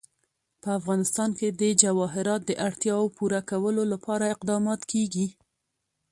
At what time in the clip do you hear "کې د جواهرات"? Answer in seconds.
1.37-2.41